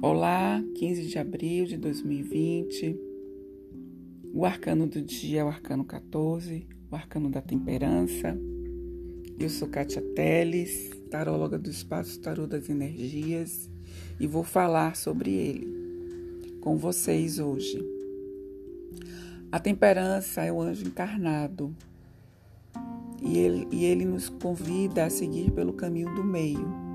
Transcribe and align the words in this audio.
Olá, 0.00 0.62
15 0.76 1.08
de 1.08 1.18
abril 1.18 1.64
de 1.64 1.76
2020. 1.76 2.96
O 4.32 4.44
arcano 4.44 4.86
do 4.86 5.02
dia 5.02 5.40
é 5.40 5.44
o 5.44 5.48
arcano 5.48 5.84
14, 5.84 6.68
o 6.88 6.94
arcano 6.94 7.28
da 7.28 7.42
temperança. 7.42 8.38
Eu 9.40 9.50
sou 9.50 9.66
Kátia 9.66 10.00
Teles, 10.14 10.88
taróloga 11.10 11.58
do 11.58 11.68
Espaço 11.68 12.20
Tarô 12.20 12.46
das 12.46 12.68
Energias, 12.68 13.68
e 14.20 14.26
vou 14.28 14.44
falar 14.44 14.94
sobre 14.94 15.32
ele 15.32 16.58
com 16.60 16.76
vocês 16.76 17.40
hoje. 17.40 17.84
A 19.50 19.58
temperança 19.58 20.44
é 20.44 20.52
o 20.52 20.62
anjo 20.62 20.86
encarnado 20.86 21.74
e 23.20 23.36
ele, 23.36 23.66
e 23.72 23.84
ele 23.84 24.04
nos 24.04 24.28
convida 24.28 25.06
a 25.06 25.10
seguir 25.10 25.50
pelo 25.50 25.72
caminho 25.72 26.14
do 26.14 26.22
meio 26.22 26.87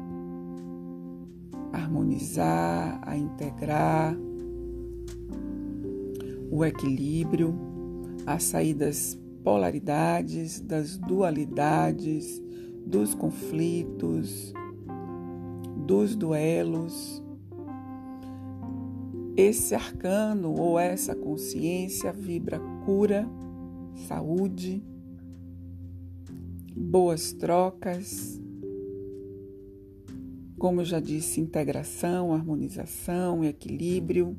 harmonizar, 1.73 3.01
a 3.01 3.17
integrar 3.17 4.15
o 6.51 6.63
equilíbrio, 6.63 7.55
a 8.27 8.37
sair 8.37 8.75
das 8.75 9.19
polaridades, 9.43 10.61
das 10.61 10.97
dualidades, 10.97 12.39
dos 12.85 13.15
conflitos, 13.15 14.53
dos 15.85 16.15
duelos. 16.15 17.21
Esse 19.35 19.73
arcano 19.73 20.53
ou 20.53 20.77
essa 20.77 21.15
consciência 21.15 22.13
vibra 22.13 22.59
cura, 22.85 23.27
saúde, 24.07 24.85
boas 26.75 27.33
trocas, 27.33 28.42
como 30.57 30.81
eu 30.81 30.85
já 30.85 30.99
disse, 30.99 31.41
integração, 31.41 32.33
harmonização, 32.33 33.43
equilíbrio. 33.43 34.35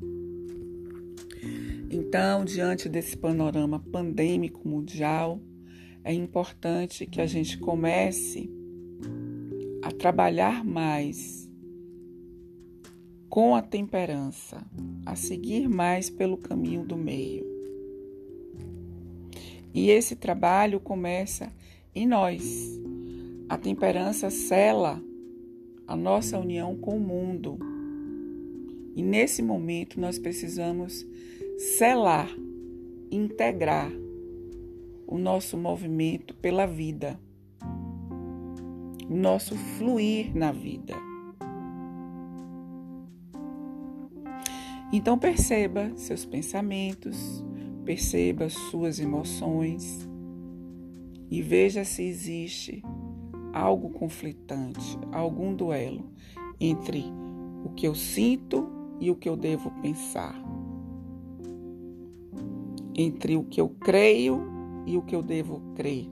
Então, 1.89 2.43
diante 2.43 2.89
desse 2.89 3.15
panorama 3.15 3.79
pandêmico 3.79 4.67
mundial, 4.67 5.39
é 6.03 6.13
importante 6.13 7.05
que 7.05 7.21
a 7.21 7.25
gente 7.25 7.57
comece 7.57 8.49
a 9.81 9.91
trabalhar 9.91 10.63
mais 10.63 11.49
com 13.29 13.55
a 13.55 13.61
temperança, 13.61 14.65
a 15.05 15.15
seguir 15.15 15.67
mais 15.67 16.09
pelo 16.09 16.37
caminho 16.37 16.85
do 16.85 16.95
meio. 16.95 17.45
E 19.73 19.89
esse 19.89 20.15
trabalho 20.15 20.79
começa 20.79 21.51
em 21.93 22.07
nós. 22.07 22.79
A 23.49 23.57
temperança 23.57 24.29
cela 24.29 25.03
a 25.87 25.95
nossa 25.95 26.39
união 26.39 26.75
com 26.75 26.97
o 26.97 26.99
mundo. 26.99 27.57
E 28.95 29.03
nesse 29.03 29.41
momento 29.41 29.99
nós 29.99 30.17
precisamos 30.17 31.05
selar, 31.57 32.29
integrar 33.11 33.91
o 35.07 35.17
nosso 35.17 35.57
movimento 35.57 36.35
pela 36.35 36.65
vida, 36.65 37.19
o 39.09 39.15
nosso 39.15 39.55
fluir 39.55 40.35
na 40.35 40.51
vida. 40.51 40.95
Então 44.91 45.17
perceba 45.17 45.91
seus 45.95 46.25
pensamentos, 46.25 47.43
perceba 47.83 48.49
suas 48.49 48.99
emoções 48.99 50.07
e 51.29 51.41
veja 51.41 51.83
se 51.83 52.03
existe 52.03 52.81
algo 53.55 53.89
conflitante, 53.89 54.99
algum 55.13 55.55
duelo 55.55 56.03
entre 56.59 57.05
o 57.63 57.69
que 57.69 57.87
eu 57.87 57.95
sinto 57.95 58.67
e 58.99 59.09
o 59.09 59.15
que 59.15 59.29
eu 59.29 59.37
devo 59.37 59.71
pensar, 59.81 60.35
entre 62.93 63.37
o 63.37 63.45
que 63.45 63.61
eu 63.61 63.69
creio 63.69 64.41
e 64.85 64.97
o 64.97 65.01
que 65.01 65.15
eu 65.15 65.23
devo 65.23 65.61
crer, 65.73 66.09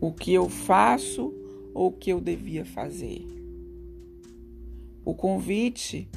o 0.00 0.12
que 0.12 0.32
eu 0.32 0.48
faço 0.48 1.34
ou 1.74 1.88
o 1.88 1.92
que 1.92 2.12
eu 2.12 2.20
devia 2.20 2.64
fazer. 2.64 3.26
O 5.04 5.12
convite 5.12 6.08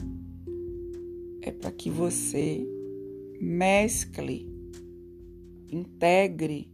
é 1.41 1.49
para 1.51 1.71
que 1.71 1.89
você 1.89 2.63
mescle, 3.39 4.47
integre 5.67 6.69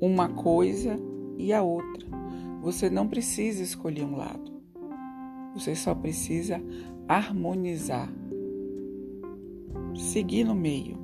uma 0.00 0.28
coisa 0.28 0.96
e 1.36 1.52
a 1.52 1.62
outra. 1.62 2.06
Você 2.62 2.88
não 2.88 3.06
precisa 3.06 3.62
escolher 3.62 4.04
um 4.04 4.16
lado. 4.16 4.50
Você 5.54 5.74
só 5.74 5.94
precisa 5.94 6.62
harmonizar. 7.08 8.12
Seguir 9.96 10.44
no 10.44 10.54
meio. 10.54 10.98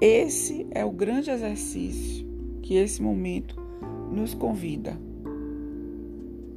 Esse 0.00 0.66
é 0.70 0.84
o 0.84 0.90
grande 0.90 1.30
exercício 1.30 2.26
que 2.62 2.74
esse 2.74 3.02
momento 3.02 3.60
nos 4.10 4.34
convida. 4.34 4.98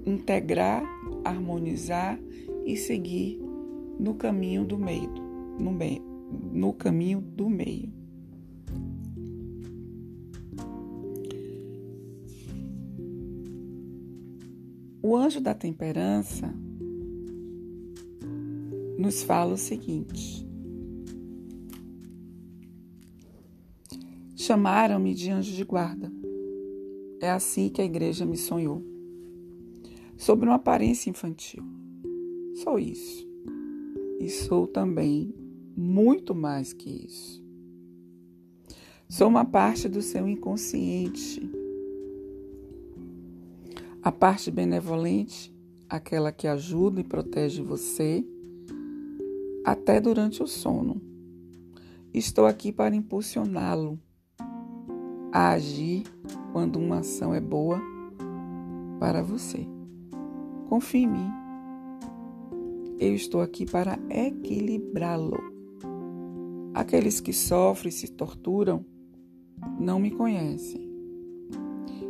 Integrar, 0.05 0.83
harmonizar 1.25 2.19
e 2.65 2.77
seguir 2.77 3.39
no 3.99 4.15
caminho 4.15 4.63
do 4.63 4.77
meio, 4.77 5.11
no, 5.59 5.71
meio, 5.71 6.01
no 6.51 6.73
caminho 6.73 7.19
do 7.19 7.49
meio. 7.49 8.02
O 15.05 15.17
anjo 15.17 15.41
da 15.41 15.53
temperança 15.53 16.49
nos 18.97 19.21
fala 19.21 19.55
o 19.55 19.57
seguinte: 19.57 20.47
Chamaram-me 24.33 25.13
de 25.13 25.29
anjo 25.29 25.51
de 25.51 25.65
guarda. 25.65 26.09
É 27.19 27.29
assim 27.29 27.67
que 27.67 27.81
a 27.81 27.85
igreja 27.85 28.25
me 28.25 28.37
sonhou. 28.37 28.81
Sobre 30.15 30.47
uma 30.47 30.55
aparência 30.55 31.09
infantil. 31.09 31.65
Sou 32.63 32.79
isso. 32.79 33.27
E 34.21 34.29
sou 34.29 34.65
também 34.65 35.35
muito 35.75 36.33
mais 36.33 36.71
que 36.71 36.89
isso. 36.89 37.43
Sou 39.09 39.27
uma 39.27 39.43
parte 39.43 39.89
do 39.89 40.01
seu 40.01 40.29
inconsciente 40.29 41.41
a 44.03 44.11
parte 44.11 44.51
benevolente, 44.51 45.55
aquela 45.87 46.31
que 46.33 46.45
ajuda 46.45 46.99
e 46.99 47.05
protege 47.05 47.61
você, 47.61 48.25
até 49.63 50.01
durante 50.01 50.43
o 50.43 50.47
sono. 50.47 51.01
Estou 52.13 52.45
aqui 52.45 52.73
para 52.73 52.93
impulsioná-lo 52.93 53.97
a 55.31 55.51
agir 55.51 56.03
quando 56.51 56.75
uma 56.75 56.99
ação 56.99 57.33
é 57.33 57.39
boa 57.39 57.81
para 58.99 59.23
você. 59.23 59.65
Confie 60.67 61.03
em 61.03 61.07
mim. 61.07 61.31
Eu 62.99 63.15
estou 63.15 63.41
aqui 63.41 63.65
para 63.65 63.97
equilibrá-lo. 64.09 65.39
Aqueles 66.73 67.21
que 67.21 67.31
sofrem 67.31 67.89
e 67.89 67.93
se 67.93 68.09
torturam 68.09 68.85
não 69.79 69.97
me 69.97 70.11
conhecem. 70.11 70.92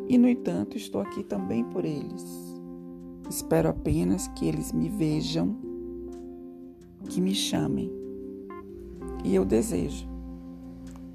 E, 0.07 0.17
no 0.17 0.27
entanto, 0.27 0.77
estou 0.77 1.01
aqui 1.01 1.23
também 1.23 1.63
por 1.63 1.85
eles. 1.85 2.23
Espero 3.29 3.69
apenas 3.69 4.27
que 4.29 4.45
eles 4.47 4.71
me 4.71 4.89
vejam, 4.89 5.55
que 7.09 7.21
me 7.21 7.33
chamem. 7.33 7.91
E 9.23 9.33
eu 9.33 9.45
desejo 9.45 10.07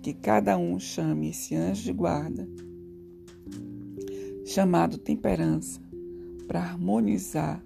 que 0.03 0.15
cada 0.15 0.57
um 0.57 0.79
chame 0.79 1.31
esse 1.31 1.55
anjo 1.55 1.85
de 1.85 1.93
guarda, 1.93 2.49
chamado 4.45 4.97
temperança, 4.97 5.81
para 6.47 6.61
harmonizar, 6.61 7.63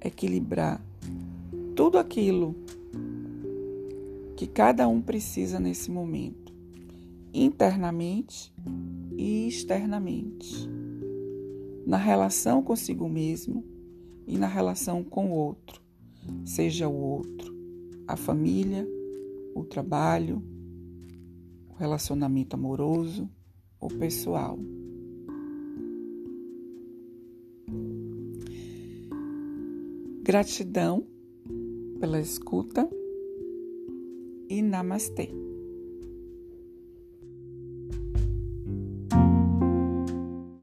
equilibrar 0.00 0.84
tudo 1.76 1.98
aquilo 1.98 2.56
que 4.36 4.46
cada 4.46 4.88
um 4.88 5.00
precisa 5.00 5.60
nesse 5.60 5.90
momento, 5.90 6.45
internamente 7.44 8.52
e 9.16 9.46
externamente, 9.46 10.68
na 11.86 11.96
relação 11.96 12.62
consigo 12.62 13.08
mesmo 13.08 13.64
e 14.26 14.36
na 14.38 14.46
relação 14.46 15.04
com 15.04 15.30
o 15.30 15.34
outro, 15.34 15.80
seja 16.44 16.88
o 16.88 16.94
outro, 16.94 17.54
a 18.08 18.16
família, 18.16 18.86
o 19.54 19.64
trabalho, 19.64 20.42
o 21.68 21.74
relacionamento 21.74 22.56
amoroso 22.56 23.28
ou 23.80 23.88
pessoal. 23.88 24.58
Gratidão 30.22 31.06
pela 32.00 32.20
escuta 32.20 32.88
e 34.48 34.60
namastê. 34.60 35.45